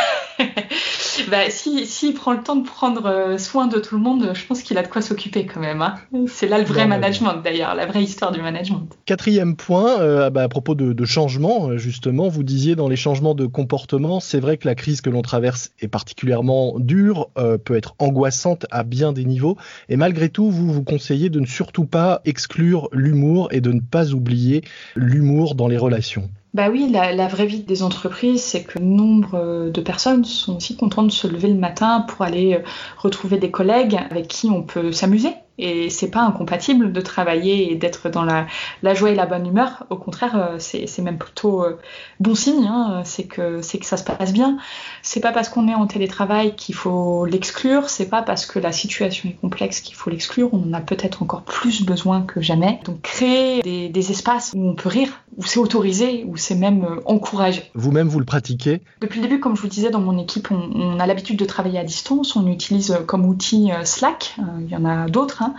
bah, 1.29 1.51
s'il 1.51 1.87
si, 1.87 2.13
prend 2.13 2.33
le 2.33 2.43
temps 2.43 2.57
de 2.57 2.67
prendre 2.67 3.07
euh, 3.07 3.39
soin 3.39 3.67
de 3.67 3.79
tout 3.79 3.97
le 3.97 4.01
monde, 4.01 4.31
je 4.35 4.47
pense 4.47 4.63
qu'il 4.63 4.79
a 4.79 4.83
de 4.83 4.89
quoi 4.89 5.03
s'occuper 5.03 5.47
quand 5.47 5.61
même. 5.61 5.83
Hein. 5.83 5.97
C'est 6.27 6.49
là 6.49 6.59
le 6.59 6.65
vrai 6.65 6.87
management 6.87 7.43
d'ailleurs, 7.43 7.75
la 7.75 7.87
vraie 7.87 8.03
histoire 8.03 8.33
du 8.33 8.41
management. 8.41 8.89
Quatrième 9.07 9.57
point, 9.57 10.01
euh, 10.01 10.31
bah, 10.31 10.43
à 10.43 10.49
propos 10.49 10.75
de, 10.75 10.93
de 10.93 11.05
changement, 11.05 11.71
euh, 11.71 11.79
justement, 11.79 12.29
vous 12.29 12.43
disiez 12.43 12.77
dans 12.77 12.89
les 12.89 12.97
changements 12.97 13.35
de 13.35 13.47
comportement, 13.47 14.21
c'est 14.21 14.41
vrai 14.41 14.57
que 14.57 14.67
la 14.67 14.75
crise 14.75 15.01
que 15.01 15.11
l'on 15.11 15.23
traverse 15.23 15.71
est 15.81 15.89
particulièrement 15.89 16.75
dure, 16.79 17.31
peut 17.65 17.77
être 17.77 17.95
angoissante 17.99 18.67
à 18.71 18.85
bien 18.85 19.13
des 19.13 19.25
niveaux, 19.25 19.57
et 19.89 19.97
malgré 19.97 20.29
tout, 20.29 20.51
vous 20.51 20.73
vous 20.73 20.85
conseillez 20.85 21.31
de 21.31 21.41
ne 21.41 21.47
surtout 21.47 21.85
pas 21.85 22.21
exclure 22.25 22.89
l'humour 22.93 23.49
et 23.51 23.61
de 23.61 23.73
ne 23.73 23.81
pas 23.81 24.13
oublier 24.13 24.63
l'humour 24.95 25.55
dans 25.55 25.69
les 25.69 25.77
relations. 25.77 26.31
Bah 26.53 26.69
oui, 26.69 26.91
la, 26.91 27.29
vraie 27.29 27.47
vie 27.47 27.61
des 27.63 27.85
entreprises, 27.85 28.43
c'est 28.43 28.65
que 28.65 28.81
nombre 28.81 29.71
de 29.71 29.81
personnes 29.81 30.25
sont 30.25 30.57
aussi 30.57 30.77
contentes 30.77 31.07
de 31.07 31.13
se 31.13 31.29
lever 31.29 31.47
le 31.49 31.59
matin 31.59 32.01
pour 32.01 32.23
aller 32.23 32.55
euh, 32.55 32.63
retrouver 32.99 33.39
des 33.39 33.53
collègues 33.53 33.97
avec 34.11 34.27
qui 34.27 34.51
on 34.51 34.63
peut 34.63 34.91
s'amuser 34.91 35.31
et 35.61 35.91
c'est 35.91 36.11
pas 36.11 36.23
incompatible 36.23 36.93
de 36.93 37.01
travailler 37.01 37.71
et 37.71 37.77
d'être 37.77 38.09
dans 38.09 38.25
la, 38.25 38.47
joie 38.95 39.11
et 39.11 39.15
la 39.15 39.27
bonne 39.27 39.47
humeur. 39.47 39.85
Au 39.91 39.97
contraire, 39.97 40.37
euh, 40.37 40.57
c'est 40.59 41.03
même 41.03 41.19
plutôt 41.19 41.63
euh, 41.63 41.79
bon 42.19 42.35
signe. 42.35 42.67
Hein. 42.67 43.03
C'est 43.05 43.27
que 43.27 43.61
ça 43.61 43.97
se 43.97 44.05
passe 44.05 44.33
bien. 44.33 44.57
C'est 45.03 45.21
pas 45.21 45.33
parce 45.33 45.49
qu'on 45.49 45.69
est 45.69 45.75
en 45.75 45.87
télétravail 45.87 46.57
qu'il 46.57 46.75
faut 46.75 47.27
l'exclure. 47.27 47.91
C'est 47.91 48.09
pas 48.09 48.23
parce 48.23 48.47
que 48.47 48.59
la 48.59 48.73
situation 48.73 49.29
est 49.29 49.41
complexe 49.41 49.81
qu'il 49.81 49.95
faut 49.95 50.09
l'exclure. 50.09 50.49
On 50.53 50.71
en 50.71 50.73
a 50.73 50.81
peut-être 50.81 51.23
encore 51.23 51.43
plus 51.43 51.85
besoin 51.85 52.23
que 52.23 52.41
jamais. 52.41 52.81
Donc 52.85 53.03
créer 53.03 53.91
des 53.91 54.11
espaces 54.11 54.53
où 54.57 54.67
on 54.67 54.75
peut 54.75 54.89
rire, 54.89 55.23
où 55.41 55.45
c'est 55.45 55.59
autorisé, 55.59 56.25
où 56.29 56.37
c'est 56.37 56.55
même 56.55 56.85
euh, 56.85 57.01
encouragé. 57.07 57.71
Vous-même, 57.75 58.09
vous 58.09 58.19
le 58.19 58.25
pratiquez? 58.25 58.83
Depuis 59.01 59.21
le 59.21 59.27
début, 59.27 59.41
comme 59.41 59.57
je 59.57 59.63
vous 59.63 59.69
disais, 59.69 59.91
dans 59.91 60.01
mon 60.01 60.19
équipe, 60.19 60.51
on, 60.51 60.71
on 60.75 61.01
a 61.01 61.07
l'habitude 61.07 61.39
de 61.39 61.45
travailler 61.45 61.79
à 61.79 61.85
distance. 61.85 62.37
On 62.37 62.47
utilise 62.47 62.97
comme 63.07 63.25
outil 63.25 63.71
Slack. 63.85 64.37
Il 64.61 64.69
y 64.69 64.77
en 64.77 64.85
a 64.85 65.09
d'autres. 65.09 65.43
Hein. 65.43 65.55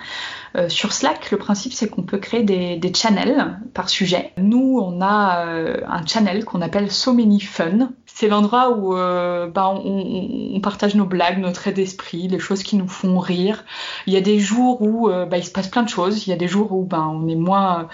Euh, 0.57 0.67
sur 0.67 0.91
Slack, 0.91 1.31
le 1.31 1.37
principe 1.37 1.71
c'est 1.71 1.87
qu'on 1.87 2.03
peut 2.03 2.17
créer 2.17 2.43
des, 2.43 2.93
channels 2.93 3.57
par 3.73 3.89
sujet. 3.89 4.33
Nous, 4.37 4.79
on 4.83 5.01
a 5.01 5.45
euh, 5.45 5.77
un 5.87 6.05
channel 6.05 6.43
qu'on 6.43 6.61
appelle 6.61 6.91
So 6.91 7.13
Many 7.13 7.39
Fun. 7.39 7.89
C'est 8.21 8.27
l'endroit 8.27 8.77
où 8.77 8.95
euh, 8.95 9.47
bah, 9.47 9.73
on, 9.73 10.59
partage 10.61 10.93
nos 10.93 11.07
blagues, 11.07 11.39
nos 11.39 11.51
traits 11.51 11.75
d'esprit, 11.75 12.27
les 12.27 12.37
choses 12.37 12.61
qui 12.61 12.75
nous 12.75 12.87
font 12.87 13.17
rire. 13.17 13.65
Il 14.05 14.13
y 14.13 14.15
a 14.15 14.21
des 14.21 14.37
jours 14.37 14.79
où 14.83 15.09
bah, 15.09 15.39
il 15.39 15.43
se 15.43 15.49
passe 15.49 15.69
plein 15.69 15.81
de 15.81 15.89
choses. 15.89 16.27
Il 16.27 16.29
y 16.29 16.33
a 16.33 16.35
des 16.35 16.47
jours 16.47 16.71
où 16.71 16.83
bah, 16.83 17.07
on 17.11 17.27
est 17.27 17.35
moins 17.35 17.87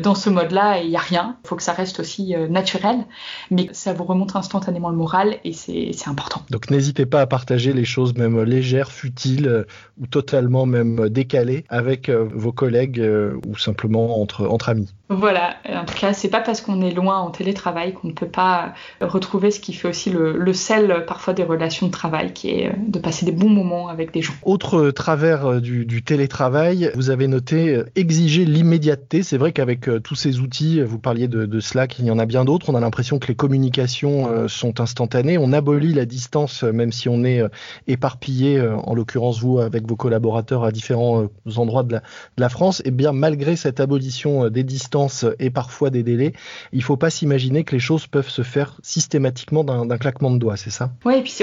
dans 0.00 0.14
ce 0.14 0.30
mode-là 0.30 0.80
et 0.80 0.84
il 0.84 0.88
n'y 0.88 0.96
a 0.96 1.00
rien. 1.00 1.36
Il 1.44 1.48
faut 1.48 1.56
que 1.56 1.62
ça 1.62 1.74
reste 1.74 2.00
aussi 2.00 2.34
naturel. 2.48 3.04
Mais 3.50 3.68
ça 3.72 3.92
vous 3.92 4.04
remonte 4.04 4.34
instantanément 4.36 4.88
le 4.88 4.96
moral 4.96 5.36
et 5.44 5.52
c'est 5.52 6.08
important. 6.08 6.40
Donc 6.48 6.70
n'hésitez 6.70 7.04
pas 7.04 7.20
à 7.20 7.26
partager 7.26 7.74
les 7.74 7.84
choses 7.84 8.14
même 8.14 8.42
légères, 8.42 8.90
futiles 8.90 9.66
ou 10.00 10.06
totalement 10.06 10.64
même 10.64 11.10
décalées 11.10 11.66
avec 11.68 12.08
vos 12.08 12.52
collègues 12.52 13.06
ou 13.46 13.58
simplement 13.58 14.18
entre 14.18 14.70
amis. 14.70 14.94
Voilà, 15.10 15.56
en 15.68 15.84
tout 15.84 15.94
cas, 15.94 16.14
c'est 16.14 16.30
pas 16.30 16.40
parce 16.40 16.62
qu'on 16.62 16.80
est 16.80 16.90
loin 16.90 17.18
en 17.18 17.30
télétravail 17.30 17.92
qu'on 17.92 18.08
ne 18.08 18.14
peut 18.14 18.28
pas 18.28 18.72
retrouver 19.02 19.50
ce 19.50 19.60
qui 19.60 19.74
fait 19.74 19.88
aussi 19.88 20.08
le, 20.08 20.52
sel 20.54 21.04
parfois 21.06 21.34
des 21.34 21.42
relations 21.42 21.88
de 21.88 21.92
travail, 21.92 22.32
qui 22.32 22.48
est 22.48 22.72
de 22.78 22.98
passer 22.98 23.26
des 23.26 23.32
bons 23.32 23.50
moments 23.50 23.88
avec 23.88 24.14
des 24.14 24.22
gens. 24.22 24.32
Autre 24.44 24.90
travers 24.92 25.60
du, 25.60 25.84
du 25.84 26.02
télétravail, 26.02 26.90
vous 26.94 27.10
avez 27.10 27.28
noté 27.28 27.82
exiger 27.96 28.46
l'immédiateté. 28.46 29.22
C'est 29.22 29.36
vrai 29.36 29.52
qu'avec 29.52 29.90
tous 30.02 30.14
ces 30.14 30.40
outils, 30.40 30.80
vous 30.80 30.98
parliez 30.98 31.28
de, 31.28 31.44
de 31.44 31.60
Slack, 31.60 31.98
il 31.98 32.06
y 32.06 32.10
en 32.10 32.18
a 32.18 32.24
bien 32.24 32.46
d'autres. 32.46 32.70
On 32.70 32.74
a 32.74 32.80
l'impression 32.80 33.18
que 33.18 33.26
les 33.26 33.34
communications 33.34 34.48
sont 34.48 34.80
instantanées. 34.80 35.36
On 35.36 35.52
abolit 35.52 35.92
la 35.92 36.06
distance, 36.06 36.62
même 36.62 36.92
si 36.92 37.10
on 37.10 37.24
est 37.24 37.42
éparpillé, 37.88 38.58
en 38.58 38.94
l'occurrence 38.94 39.38
vous 39.38 39.58
avec 39.58 39.86
vos 39.86 39.96
collaborateurs 39.96 40.64
à 40.64 40.72
différents 40.72 41.26
endroits 41.56 41.82
de 41.82 41.92
la, 41.92 41.98
de 41.98 42.40
la 42.40 42.48
France. 42.48 42.80
Et 42.86 42.90
bien 42.90 43.12
malgré 43.12 43.54
cette 43.56 43.80
abolition 43.80 44.48
des 44.48 44.62
distances 44.62 44.93
et 45.38 45.50
parfois 45.50 45.90
des 45.90 46.02
délais, 46.02 46.32
il 46.72 46.78
ne 46.78 46.84
faut 46.84 46.96
pas 46.96 47.10
s'imaginer 47.10 47.64
que 47.64 47.72
les 47.72 47.80
choses 47.80 48.06
peuvent 48.06 48.28
se 48.28 48.42
faire 48.42 48.78
systématiquement 48.82 49.64
d'un 49.64 49.98
claquement 49.98 50.30
de 50.30 50.38
doigts, 50.38 50.56
c'est 50.56 50.70
ça? 50.70 50.90
Oui, 51.04 51.16
et 51.16 51.22
puis 51.22 51.34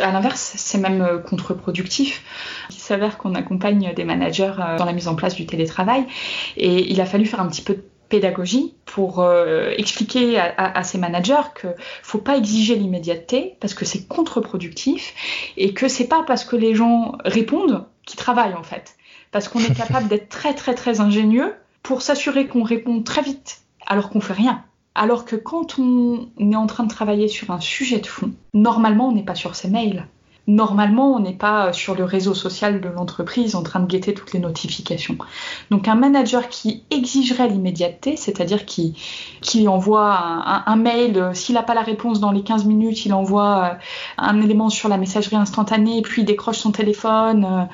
à 0.00 0.12
l'inverse, 0.12 0.54
c'est 0.56 0.78
même 0.78 1.02
euh, 1.02 1.18
contre-productif. 1.18 2.22
Il 2.70 2.76
s'avère 2.76 3.18
qu'on 3.18 3.34
accompagne 3.34 3.92
des 3.94 4.04
managers 4.04 4.52
euh, 4.58 4.78
dans 4.78 4.84
la 4.84 4.92
mise 4.92 5.08
en 5.08 5.14
place 5.14 5.34
du 5.34 5.46
télétravail 5.46 6.06
et 6.56 6.90
il 6.90 7.00
a 7.00 7.06
fallu 7.06 7.26
faire 7.26 7.40
un 7.40 7.48
petit 7.48 7.62
peu 7.62 7.74
de 7.74 7.84
pédagogie 8.08 8.74
pour 8.84 9.20
euh, 9.20 9.72
expliquer 9.76 10.38
à, 10.38 10.82
ces 10.84 10.96
managers 10.96 11.34
que 11.54 11.68
faut 12.02 12.18
pas 12.18 12.36
exiger 12.36 12.76
l'immédiateté 12.76 13.56
parce 13.60 13.74
que 13.74 13.84
c'est 13.84 14.06
contre-productif 14.06 15.12
et 15.56 15.74
que 15.74 15.88
c'est 15.88 16.06
pas 16.06 16.22
parce 16.24 16.44
que 16.44 16.54
les 16.54 16.74
gens 16.74 17.18
répondent 17.24 17.84
qu'ils 18.06 18.18
travaillent 18.18 18.54
en 18.54 18.62
fait 18.62 18.94
parce 19.32 19.48
qu'on 19.48 19.58
est 19.58 19.76
capable 19.76 20.06
d'être 20.06 20.28
très 20.28 20.54
très 20.54 20.74
très 20.74 21.00
ingénieux 21.00 21.52
pour 21.86 22.02
s'assurer 22.02 22.48
qu'on 22.48 22.64
répond 22.64 23.00
très 23.04 23.22
vite 23.22 23.62
alors 23.86 24.10
qu'on 24.10 24.20
fait 24.20 24.32
rien. 24.32 24.64
Alors 24.96 25.24
que 25.24 25.36
quand 25.36 25.78
on 25.78 26.26
est 26.36 26.56
en 26.56 26.66
train 26.66 26.82
de 26.82 26.88
travailler 26.88 27.28
sur 27.28 27.52
un 27.52 27.60
sujet 27.60 28.00
de 28.00 28.06
fond, 28.06 28.32
normalement 28.54 29.08
on 29.08 29.12
n'est 29.12 29.22
pas 29.22 29.36
sur 29.36 29.54
ses 29.54 29.70
mails. 29.70 30.08
Normalement, 30.48 31.12
on 31.16 31.18
n'est 31.18 31.32
pas 31.32 31.72
sur 31.72 31.96
le 31.96 32.04
réseau 32.04 32.32
social 32.32 32.80
de 32.80 32.88
l'entreprise 32.88 33.56
en 33.56 33.64
train 33.64 33.80
de 33.80 33.86
guetter 33.86 34.14
toutes 34.14 34.32
les 34.32 34.38
notifications. 34.38 35.18
Donc 35.72 35.88
un 35.88 35.96
manager 35.96 36.48
qui 36.48 36.84
exigerait 36.90 37.48
l'immédiateté, 37.48 38.16
c'est-à-dire 38.16 38.64
qui, 38.64 38.94
qui 39.40 39.66
envoie 39.66 40.14
un, 40.14 40.76
mail, 40.76 41.30
s'il 41.34 41.56
n'a 41.56 41.64
pas 41.64 41.74
la 41.74 41.82
réponse 41.82 42.20
dans 42.20 42.30
les 42.30 42.44
15 42.44 42.64
minutes, 42.64 43.06
il 43.06 43.12
envoie 43.12 43.64
euh, 43.64 43.74
un 44.18 44.40
élément 44.40 44.68
sur 44.68 44.88
la 44.88 44.98
messagerie 44.98 45.34
instantanée, 45.34 46.00
puis 46.02 46.22
il 46.22 46.24
décroche 46.24 46.58
son 46.58 46.70
téléphone, 46.70 47.44
euh, 47.44 47.64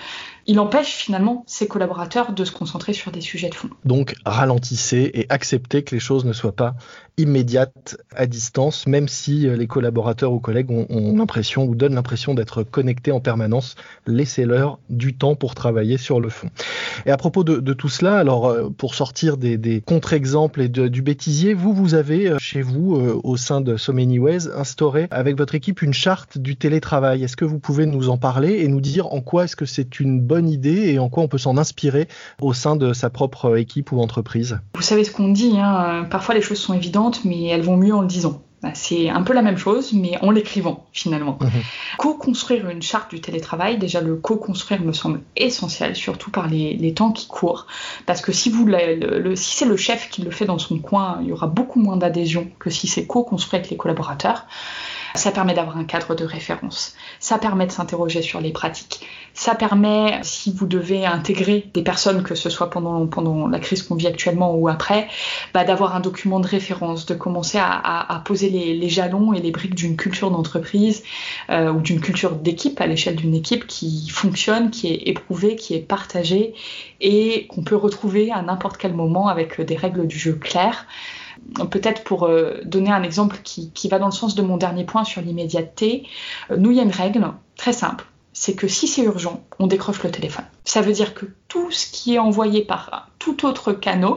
il 0.46 0.58
empêche 0.60 0.94
finalement 0.94 1.44
ses 1.46 1.66
collaborateurs 1.66 2.32
de 2.32 2.44
se 2.44 2.52
concentrer 2.52 2.92
sur 2.92 3.12
des 3.12 3.20
sujets 3.20 3.48
de 3.48 3.54
fond. 3.54 3.70
Donc 3.84 4.14
ralentissez 4.24 5.10
et 5.14 5.26
acceptez 5.28 5.82
que 5.82 5.94
les 5.94 6.00
choses 6.00 6.24
ne 6.24 6.32
soient 6.32 6.56
pas 6.56 6.74
immédiates 7.18 7.98
à 8.16 8.26
distance, 8.26 8.86
même 8.86 9.06
si 9.06 9.46
euh, 9.46 9.56
les 9.56 9.66
collaborateurs 9.66 10.32
ou 10.32 10.40
collègues 10.40 10.70
ont, 10.70 10.86
l'impression 11.16 11.64
ou 11.64 11.74
donnent 11.74 11.94
l'impression 11.94 12.34
d'être 12.34 12.62
connectés 12.62 13.12
en 13.12 13.20
permanence. 13.20 13.74
Laissez-leur 14.06 14.78
du 14.88 15.14
temps 15.14 15.34
pour 15.34 15.54
travailler 15.54 15.98
sur 15.98 16.20
le 16.20 16.30
fond. 16.30 16.48
Et 17.04 17.10
à 17.10 17.16
propos 17.16 17.44
de, 17.44 17.72
tout 17.74 17.88
cela, 17.88 18.16
alors 18.16 18.46
euh, 18.46 18.70
pour 18.70 18.94
sortir 18.94 19.36
des, 19.36 19.82
contre-exemples 19.84 20.62
et 20.62 20.68
du 20.68 21.02
bêtisier, 21.02 21.54
vous, 21.54 21.74
vous 21.74 21.94
avez 21.94 22.30
euh, 22.30 22.38
chez 22.38 22.62
vous, 22.62 22.94
au 22.94 23.36
sein 23.36 23.60
de 23.60 23.76
So 23.76 23.92
instauré 24.56 25.06
avec 25.10 25.36
votre 25.36 25.54
équipe 25.54 25.82
une 25.82 25.92
charte 25.92 26.38
du 26.38 26.56
télétravail. 26.56 27.22
Est-ce 27.22 27.36
que 27.36 27.44
vous 27.44 27.58
pouvez 27.58 27.86
nous 27.86 28.08
en 28.08 28.16
parler 28.16 28.60
et 28.60 28.68
nous 28.68 28.80
dire 28.80 29.12
en 29.12 29.20
quoi 29.20 29.44
est-ce 29.44 29.56
que 29.56 29.66
c'est 29.66 30.00
une 30.00 30.20
idée 30.40 30.92
et 30.92 30.98
en 30.98 31.08
quoi 31.08 31.22
on 31.22 31.28
peut 31.28 31.38
s'en 31.38 31.56
inspirer 31.56 32.08
au 32.40 32.52
sein 32.52 32.76
de 32.76 32.92
sa 32.92 33.10
propre 33.10 33.56
équipe 33.56 33.92
ou 33.92 34.00
entreprise 34.00 34.58
Vous 34.74 34.82
savez 34.82 35.04
ce 35.04 35.10
qu'on 35.10 35.28
dit, 35.28 35.54
hein, 35.58 36.06
parfois 36.10 36.34
les 36.34 36.42
choses 36.42 36.58
sont 36.58 36.74
évidentes, 36.74 37.24
mais 37.24 37.46
elles 37.46 37.62
vont 37.62 37.76
mieux 37.76 37.94
en 37.94 38.02
le 38.02 38.08
disant. 38.08 38.42
Bah, 38.62 38.70
c'est 38.74 39.08
un 39.08 39.22
peu 39.22 39.32
la 39.32 39.42
même 39.42 39.58
chose, 39.58 39.92
mais 39.92 40.16
en 40.22 40.30
l'écrivant 40.30 40.86
finalement. 40.92 41.36
Mhm. 41.40 41.50
Co-construire 41.98 42.70
une 42.70 42.80
charte 42.80 43.10
du 43.10 43.20
télétravail, 43.20 43.76
déjà 43.76 44.00
le 44.00 44.14
co-construire 44.14 44.82
me 44.82 44.92
semble 44.92 45.20
essentiel, 45.34 45.96
surtout 45.96 46.30
par 46.30 46.46
les, 46.46 46.94
temps 46.94 47.10
qui 47.10 47.26
courent. 47.26 47.66
Parce 48.06 48.20
que 48.20 48.30
si, 48.30 48.50
vous, 48.50 48.64
le, 48.64 49.34
si 49.34 49.56
c'est 49.56 49.64
le 49.64 49.76
chef 49.76 50.10
qui 50.10 50.22
le 50.22 50.30
fait 50.30 50.44
dans 50.44 50.60
son 50.60 50.78
coin, 50.78 51.18
il 51.22 51.28
y 51.28 51.32
aura 51.32 51.48
beaucoup 51.48 51.80
moins 51.80 51.96
d'adhésion 51.96 52.48
que 52.60 52.70
si 52.70 52.86
c'est 52.86 53.04
co-construit 53.04 53.58
avec 53.58 53.68
les 53.68 53.76
collaborateurs. 53.76 54.46
Ça 55.14 55.30
permet 55.30 55.54
d'avoir 55.54 55.76
un 55.76 55.84
cadre 55.84 56.14
de 56.14 56.24
référence. 56.24 56.94
Ça 57.20 57.38
permet 57.38 57.66
de 57.66 57.72
s'interroger 57.72 58.22
sur 58.22 58.40
les 58.40 58.50
pratiques. 58.50 59.06
Ça 59.34 59.54
permet, 59.54 60.20
si 60.22 60.52
vous 60.52 60.66
devez 60.66 61.06
intégrer 61.06 61.66
des 61.72 61.82
personnes, 61.82 62.22
que 62.22 62.34
ce 62.34 62.50
soit 62.50 62.70
pendant, 62.70 63.48
la 63.48 63.58
crise 63.58 63.82
qu'on 63.82 63.94
vit 63.94 64.06
actuellement 64.06 64.54
ou 64.54 64.68
après, 64.68 65.08
bah, 65.54 65.64
d'avoir 65.64 65.96
un 65.96 66.00
document 66.00 66.40
de 66.40 66.46
référence, 66.46 67.06
de 67.06 67.14
commencer 67.14 67.58
à, 67.60 68.22
poser 68.24 68.50
les, 68.50 68.88
jalons 68.88 69.32
et 69.32 69.40
les 69.40 69.50
briques 69.50 69.74
d'une 69.74 69.96
culture 69.96 70.30
d'entreprise 70.30 71.02
euh, 71.50 71.72
ou 71.72 71.80
d'une 71.80 72.00
culture 72.00 72.32
d'équipe 72.32 72.80
à 72.80 72.86
l'échelle 72.86 73.16
d'une 73.16 73.34
équipe 73.34 73.66
qui 73.66 74.08
fonctionne, 74.10 74.70
qui 74.70 74.88
est 74.88 75.08
éprouvée, 75.08 75.56
qui 75.56 75.74
est 75.74 75.80
partagée 75.80 76.54
et 77.00 77.46
qu'on 77.48 77.62
peut 77.62 77.76
retrouver 77.76 78.30
à 78.30 78.42
n'importe 78.42 78.76
quel 78.76 78.92
moment 78.92 79.28
avec 79.28 79.60
des 79.60 79.76
règles 79.76 80.06
du 80.06 80.18
jeu 80.18 80.34
claires 80.34 80.86
peut-être 81.70 82.04
pour 82.04 82.24
euh, 82.24 82.60
donner 82.64 82.90
un 82.90 83.02
exemple 83.02 83.38
qui, 83.42 83.88
va 83.88 83.98
dans 83.98 84.06
le 84.06 84.12
sens 84.12 84.34
de 84.34 84.42
mon 84.42 84.56
dernier 84.56 84.84
point 84.84 85.04
sur 85.04 85.20
l'immédiateté, 85.20 86.06
euh, 86.50 86.56
nous, 86.56 86.70
il 86.70 86.76
y 86.76 86.80
a 86.80 86.84
une 86.84 86.90
règle 86.90 87.26
très 87.56 87.72
simple, 87.72 88.06
c'est 88.32 88.54
que 88.54 88.68
si 88.68 88.86
c'est 88.88 89.02
urgent, 89.02 89.42
on 89.58 89.66
décroche 89.66 90.02
le 90.02 90.10
téléphone. 90.10 90.44
Ça 90.64 90.80
veut 90.80 90.92
dire 90.92 91.14
que 91.14 91.26
tout 91.48 91.70
ce 91.70 91.90
qui 91.90 92.14
est 92.14 92.18
envoyé 92.18 92.62
par 92.62 93.10
tout 93.18 93.46
autre 93.46 93.72
canal 93.72 94.14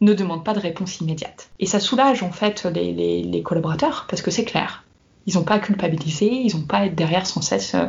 ne 0.00 0.12
demande 0.12 0.44
pas 0.44 0.54
de 0.54 0.60
réponse 0.60 1.00
immédiate. 1.00 1.48
Et 1.60 1.66
ça 1.66 1.80
soulage 1.80 2.22
en 2.22 2.32
fait 2.32 2.64
les 2.64 3.42
collaborateurs 3.44 4.06
parce 4.08 4.22
que 4.22 4.30
c'est 4.30 4.44
clair. 4.44 4.83
Ils 5.26 5.34
n'ont 5.34 5.42
pas 5.42 5.54
à 5.54 5.58
culpabiliser, 5.58 6.30
ils 6.30 6.54
n'ont 6.54 6.62
pas 6.62 6.78
à 6.78 6.86
être 6.86 6.94
derrière 6.94 7.26
sans 7.26 7.40
cesse 7.40 7.74
euh, 7.74 7.86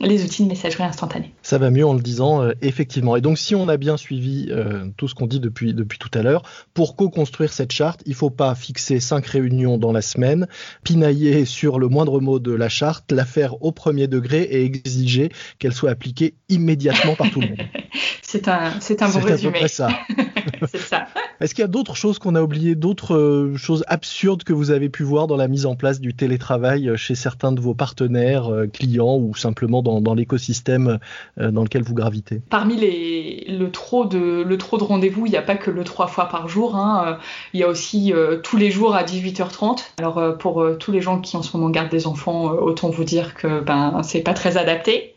les 0.00 0.24
outils 0.24 0.42
de 0.42 0.48
messagerie 0.48 0.82
instantanée. 0.82 1.32
Ça 1.42 1.58
va 1.58 1.70
mieux 1.70 1.86
en 1.86 1.94
le 1.94 2.00
disant, 2.00 2.42
euh, 2.42 2.52
effectivement. 2.62 3.14
Et 3.16 3.20
donc, 3.20 3.38
si 3.38 3.54
on 3.54 3.68
a 3.68 3.76
bien 3.76 3.96
suivi 3.96 4.48
euh, 4.50 4.86
tout 4.96 5.06
ce 5.06 5.14
qu'on 5.14 5.26
dit 5.26 5.38
depuis, 5.38 5.72
depuis 5.72 5.98
tout 5.98 6.10
à 6.14 6.22
l'heure, 6.22 6.42
pour 6.74 6.96
co-construire 6.96 7.52
cette 7.52 7.70
charte, 7.70 8.02
il 8.06 8.10
ne 8.10 8.16
faut 8.16 8.30
pas 8.30 8.54
fixer 8.54 8.98
cinq 8.98 9.26
réunions 9.26 9.78
dans 9.78 9.92
la 9.92 10.02
semaine, 10.02 10.48
pinailler 10.82 11.44
sur 11.44 11.78
le 11.78 11.88
moindre 11.88 12.20
mot 12.20 12.40
de 12.40 12.52
la 12.52 12.68
charte, 12.68 13.12
la 13.12 13.24
faire 13.24 13.62
au 13.62 13.70
premier 13.70 14.08
degré 14.08 14.42
et 14.42 14.64
exiger 14.64 15.30
qu'elle 15.60 15.74
soit 15.74 15.90
appliquée 15.90 16.34
immédiatement 16.48 17.14
par 17.14 17.30
tout 17.30 17.40
le 17.40 17.48
monde. 17.48 17.58
c'est 18.22 18.48
un, 18.48 18.72
c'est 18.80 19.00
un 19.02 19.08
bon 19.08 19.20
résumé. 19.20 19.58
C'est 19.62 19.68
ça. 19.68 19.88
c'est 20.66 20.78
ça. 20.78 21.06
Est-ce 21.40 21.54
qu'il 21.54 21.62
y 21.62 21.64
a 21.64 21.68
d'autres 21.68 21.94
choses 21.94 22.18
qu'on 22.18 22.34
a 22.34 22.42
oubliées, 22.42 22.74
d'autres 22.74 23.52
choses 23.56 23.84
absurdes 23.86 24.42
que 24.42 24.52
vous 24.52 24.72
avez 24.72 24.88
pu 24.88 25.04
voir 25.04 25.28
dans 25.28 25.36
la 25.36 25.46
mise 25.46 25.66
en 25.66 25.76
place 25.76 26.00
du 26.00 26.14
télétravail? 26.14 26.63
Euh, 26.64 26.96
chez 26.96 27.14
certains 27.14 27.52
de 27.52 27.60
vos 27.60 27.74
partenaires, 27.74 28.52
euh, 28.52 28.66
clients 28.66 29.16
ou 29.16 29.34
simplement 29.34 29.82
dans, 29.82 30.14
l'écosystème 30.14 30.98
euh, 31.38 31.50
dans 31.50 31.62
lequel 31.62 31.82
vous 31.82 31.94
gravitez 31.94 32.40
Parmi 32.50 32.76
les, 32.76 33.46
le 33.48 33.70
trop 33.70 34.04
de, 34.04 34.42
le 34.42 34.58
trop 34.58 34.78
de 34.78 34.84
rendez-vous, 34.84 35.26
il 35.26 35.30
n'y 35.30 35.36
a 35.36 35.42
pas 35.42 35.56
que 35.56 35.70
le 35.70 35.84
trois 35.84 36.06
fois 36.06 36.28
par 36.28 36.48
jour. 36.48 36.76
Hein. 36.76 37.18
Il 37.52 37.60
y 37.60 37.62
a 37.62 37.68
aussi 37.68 38.12
tous 38.42 38.56
les 38.56 38.70
jours 38.70 38.94
à 38.94 39.04
18h30. 39.04 39.84
Alors 39.98 40.38
pour 40.38 40.64
tous 40.78 40.92
les 40.92 41.00
gens 41.00 41.20
qui 41.20 41.36
en 41.36 41.42
ce 41.42 41.56
moment 41.56 41.70
gardent 41.70 41.90
des 41.90 42.06
enfants, 42.06 42.44
autant 42.44 42.90
vous 42.90 43.04
dire 43.04 43.34
que 43.34 43.60
ben 43.60 44.02
c'est 44.02 44.20
pas 44.20 44.34
très 44.34 44.56
adapté. 44.56 45.14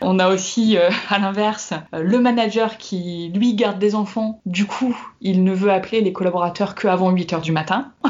On 0.00 0.18
a 0.18 0.28
aussi 0.28 0.76
à 1.10 1.18
l'inverse 1.18 1.74
le 1.92 2.18
manager 2.20 2.78
qui 2.78 3.30
lui 3.34 3.54
garde 3.54 3.78
des 3.78 3.94
enfants. 3.94 4.40
Du 4.46 4.66
coup, 4.66 4.96
il 5.20 5.44
ne 5.44 5.52
veut 5.52 5.70
appeler 5.70 6.00
les 6.00 6.12
collaborateurs 6.12 6.74
que 6.74 6.88
avant 6.88 7.12
8h 7.12 7.40
du 7.40 7.52
matin. 7.52 7.92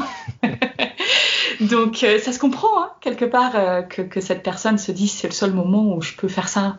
Donc 1.59 2.03
euh, 2.03 2.19
ça 2.19 2.31
se 2.31 2.39
comprend 2.39 2.81
hein, 2.81 2.91
quelque 3.01 3.25
part 3.25 3.51
euh, 3.55 3.81
que, 3.81 4.01
que, 4.01 4.21
cette 4.21 4.43
personne 4.43 4.77
se 4.77 4.93
dise 4.93 5.11
c'est 5.11 5.27
le 5.27 5.33
seul 5.33 5.51
moment 5.51 5.93
où 5.93 6.01
je 6.01 6.13
peux 6.13 6.29
faire 6.29 6.47
ça. 6.47 6.77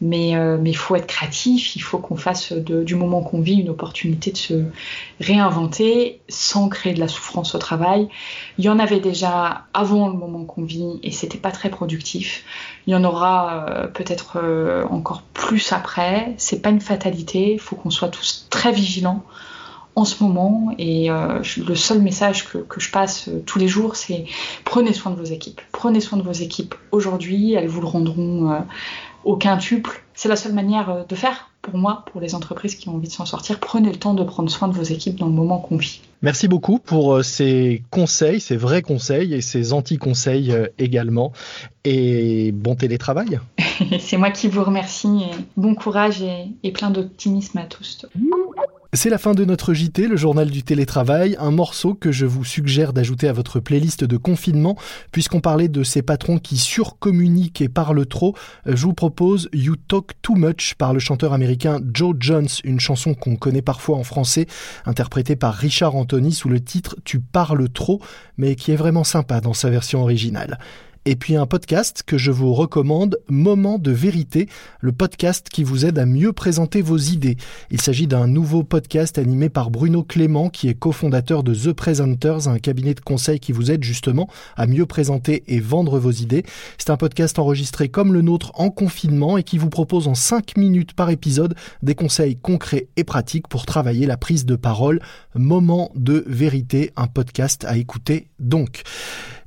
Mais 0.00 0.36
euh, 0.36 0.58
il 0.64 0.76
faut 0.76 0.94
être 0.94 1.08
créatif, 1.08 1.74
il 1.74 1.80
faut 1.80 1.98
qu'on 1.98 2.14
fasse 2.14 2.52
de, 2.52 2.84
du 2.84 2.94
moment 2.94 3.22
qu'on 3.22 3.40
vit 3.40 3.54
une 3.54 3.70
opportunité 3.70 4.30
de 4.30 4.36
se 4.36 4.64
réinventer 5.20 6.20
sans 6.28 6.68
créer 6.68 6.94
de 6.94 7.00
la 7.00 7.08
souffrance 7.08 7.56
au 7.56 7.58
travail. 7.58 8.08
Il 8.58 8.64
y 8.64 8.68
en 8.68 8.78
avait 8.78 9.00
déjà 9.00 9.66
avant 9.74 10.08
le 10.08 10.14
moment 10.14 10.44
qu'on 10.44 10.62
vit 10.62 11.00
et 11.02 11.10
c'était 11.10 11.38
pas 11.38 11.50
très 11.50 11.68
productif. 11.68 12.44
Il 12.86 12.92
y 12.92 12.96
en 12.96 13.02
aura 13.02 13.88
peut-être 13.94 14.40
encore 14.90 15.22
plus 15.34 15.72
après. 15.72 16.34
C'est 16.36 16.60
pas 16.60 16.70
une 16.70 16.80
fatalité. 16.80 17.54
Il 17.54 17.60
faut 17.60 17.76
qu'on 17.76 17.90
soit 17.90 18.08
tous 18.08 18.46
très 18.50 18.72
vigilants 18.72 19.24
en 19.94 20.04
ce 20.04 20.22
moment. 20.22 20.74
Et 20.78 21.10
euh, 21.10 21.42
le 21.66 21.74
seul 21.74 22.00
message 22.00 22.48
que, 22.48 22.58
que 22.58 22.80
je 22.80 22.90
passe 22.90 23.28
euh, 23.28 23.42
tous 23.44 23.58
les 23.58 23.68
jours, 23.68 23.96
c'est 23.96 24.24
prenez 24.64 24.92
soin 24.92 25.12
de 25.12 25.16
vos 25.16 25.24
équipes. 25.24 25.60
Prenez 25.72 26.00
soin 26.00 26.18
de 26.18 26.22
vos 26.22 26.32
équipes 26.32 26.74
aujourd'hui. 26.90 27.54
Elles 27.54 27.68
vous 27.68 27.80
le 27.80 27.86
rendront 27.86 28.50
euh, 28.50 28.58
au 29.24 29.36
quintuple. 29.36 30.02
C'est 30.14 30.28
la 30.28 30.36
seule 30.36 30.52
manière 30.52 31.06
de 31.08 31.14
faire 31.14 31.48
pour 31.62 31.78
moi, 31.78 32.04
pour 32.10 32.20
les 32.20 32.34
entreprises 32.34 32.74
qui 32.74 32.88
ont 32.88 32.96
envie 32.96 33.06
de 33.06 33.12
s'en 33.12 33.24
sortir. 33.24 33.60
Prenez 33.60 33.90
le 33.90 33.96
temps 33.96 34.14
de 34.14 34.24
prendre 34.24 34.50
soin 34.50 34.66
de 34.66 34.74
vos 34.74 34.82
équipes 34.82 35.16
dans 35.16 35.26
le 35.26 35.32
moment 35.32 35.58
qu'on 35.58 35.76
vit. 35.76 36.00
Merci 36.20 36.48
beaucoup 36.48 36.78
pour 36.78 37.24
ces 37.24 37.82
conseils, 37.90 38.40
ces 38.40 38.56
vrais 38.56 38.82
conseils 38.82 39.32
et 39.32 39.40
ces 39.40 39.72
anti-conseils 39.72 40.54
également. 40.78 41.32
Et 41.84 42.50
bon 42.52 42.74
télétravail. 42.74 43.40
c'est 44.00 44.16
moi 44.16 44.30
qui 44.30 44.48
vous 44.48 44.64
remercie. 44.64 45.22
Et 45.22 45.36
bon 45.56 45.74
courage 45.74 46.20
et, 46.20 46.48
et 46.64 46.72
plein 46.72 46.90
d'optimisme 46.90 47.58
à 47.58 47.64
tous. 47.64 48.06
C'est 48.94 49.08
la 49.08 49.16
fin 49.16 49.32
de 49.32 49.46
notre 49.46 49.72
JT, 49.72 50.06
le 50.06 50.18
journal 50.18 50.50
du 50.50 50.62
télétravail, 50.62 51.34
un 51.40 51.50
morceau 51.50 51.94
que 51.94 52.12
je 52.12 52.26
vous 52.26 52.44
suggère 52.44 52.92
d'ajouter 52.92 53.26
à 53.26 53.32
votre 53.32 53.58
playlist 53.58 54.04
de 54.04 54.18
confinement, 54.18 54.76
puisqu'on 55.12 55.40
parlait 55.40 55.68
de 55.68 55.82
ces 55.82 56.02
patrons 56.02 56.38
qui 56.38 56.58
surcommuniquent 56.58 57.62
et 57.62 57.70
parlent 57.70 58.04
trop. 58.04 58.36
Je 58.66 58.84
vous 58.84 58.92
propose 58.92 59.48
You 59.54 59.76
Talk 59.76 60.10
Too 60.20 60.34
Much 60.34 60.74
par 60.74 60.92
le 60.92 60.98
chanteur 60.98 61.32
américain 61.32 61.80
Joe 61.94 62.14
Jones, 62.20 62.48
une 62.64 62.80
chanson 62.80 63.14
qu'on 63.14 63.36
connaît 63.36 63.62
parfois 63.62 63.96
en 63.96 64.04
français, 64.04 64.46
interprétée 64.84 65.36
par 65.36 65.54
Richard 65.54 65.96
Anthony 65.96 66.30
sous 66.30 66.50
le 66.50 66.60
titre 66.60 66.96
Tu 67.02 67.18
parles 67.18 67.70
trop, 67.70 68.02
mais 68.36 68.56
qui 68.56 68.72
est 68.72 68.76
vraiment 68.76 69.04
sympa 69.04 69.40
dans 69.40 69.54
sa 69.54 69.70
version 69.70 70.02
originale 70.02 70.58
et 71.04 71.16
puis 71.16 71.36
un 71.36 71.46
podcast 71.46 72.04
que 72.06 72.16
je 72.16 72.30
vous 72.30 72.54
recommande, 72.54 73.18
Moment 73.28 73.78
de 73.78 73.90
vérité, 73.90 74.48
le 74.80 74.92
podcast 74.92 75.48
qui 75.48 75.64
vous 75.64 75.84
aide 75.84 75.98
à 75.98 76.06
mieux 76.06 76.32
présenter 76.32 76.80
vos 76.80 76.96
idées. 76.96 77.36
Il 77.70 77.80
s'agit 77.80 78.06
d'un 78.06 78.28
nouveau 78.28 78.62
podcast 78.62 79.18
animé 79.18 79.48
par 79.48 79.70
Bruno 79.70 80.04
Clément, 80.04 80.48
qui 80.48 80.68
est 80.68 80.74
cofondateur 80.74 81.42
de 81.42 81.54
The 81.54 81.72
Presenters, 81.72 82.46
un 82.46 82.58
cabinet 82.58 82.94
de 82.94 83.00
conseil 83.00 83.40
qui 83.40 83.50
vous 83.50 83.72
aide 83.72 83.82
justement 83.82 84.28
à 84.56 84.66
mieux 84.66 84.86
présenter 84.86 85.42
et 85.48 85.58
vendre 85.58 85.98
vos 85.98 86.12
idées. 86.12 86.44
C'est 86.78 86.90
un 86.90 86.96
podcast 86.96 87.38
enregistré 87.38 87.88
comme 87.88 88.12
le 88.12 88.22
nôtre 88.22 88.52
en 88.54 88.70
confinement 88.70 89.36
et 89.38 89.42
qui 89.42 89.58
vous 89.58 89.70
propose 89.70 90.06
en 90.06 90.14
5 90.14 90.56
minutes 90.56 90.92
par 90.92 91.10
épisode 91.10 91.56
des 91.82 91.96
conseils 91.96 92.36
concrets 92.36 92.86
et 92.96 93.04
pratiques 93.04 93.48
pour 93.48 93.66
travailler 93.66 94.06
la 94.06 94.16
prise 94.16 94.46
de 94.46 94.54
parole. 94.54 95.00
Moment 95.34 95.90
de 95.96 96.24
vérité, 96.28 96.92
un 96.96 97.08
podcast 97.08 97.64
à 97.64 97.76
écouter 97.76 98.28
donc. 98.38 98.82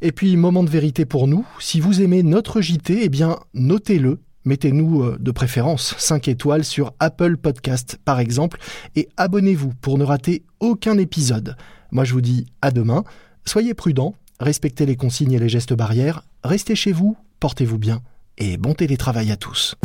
Et 0.02 0.12
puis, 0.12 0.36
moment 0.38 0.64
de 0.64 0.70
vérité 0.70 1.06
pour 1.06 1.28
nous, 1.28 1.46
si 1.60 1.80
vous 1.80 2.02
aimez 2.02 2.24
notre 2.24 2.62
JT, 2.62 3.00
eh 3.04 3.10
bien, 3.10 3.40
notez-le. 3.54 4.20
Mettez-nous 4.46 5.02
euh, 5.02 5.18
de 5.20 5.32
préférence 5.32 5.96
5 5.98 6.28
étoiles 6.28 6.64
sur 6.64 6.94
Apple 7.00 7.36
Podcast 7.38 7.98
par 8.06 8.20
exemple 8.20 8.60
et 8.96 9.10
abonnez-vous 9.18 9.74
pour 9.82 9.98
ne 9.98 10.04
rater 10.04 10.44
aucun 10.60 11.00
épisode. 11.00 11.56
Moi 11.92 12.04
je 12.04 12.14
vous 12.14 12.22
dis 12.22 12.46
à 12.62 12.70
demain, 12.70 13.04
soyez 13.44 13.74
prudents, 13.74 14.14
respectez 14.40 14.86
les 14.86 14.96
consignes 14.96 15.32
et 15.32 15.40
les 15.40 15.50
gestes 15.50 15.74
barrières, 15.74 16.22
restez 16.44 16.75
chez 16.75 16.92
vous, 16.92 17.18
portez-vous 17.40 17.80
bien 17.80 18.02
et 18.38 18.58
bon 18.58 18.75
télétravail 18.75 19.32
à 19.32 19.36
tous. 19.36 19.75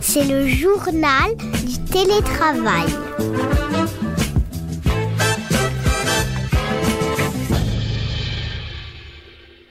C'est 0.00 0.26
le 0.26 0.46
journal 0.48 1.34
du 1.66 1.78
télétravail. 1.90 2.88